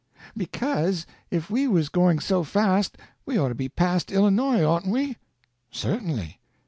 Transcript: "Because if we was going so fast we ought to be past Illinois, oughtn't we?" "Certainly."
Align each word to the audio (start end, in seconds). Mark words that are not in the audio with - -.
"Because 0.35 1.05
if 1.29 1.51
we 1.51 1.67
was 1.67 1.87
going 1.87 2.17
so 2.19 2.43
fast 2.43 2.97
we 3.23 3.37
ought 3.37 3.49
to 3.49 3.53
be 3.53 3.69
past 3.69 4.11
Illinois, 4.11 4.63
oughtn't 4.63 4.91
we?" 4.91 5.17
"Certainly." 5.69 6.39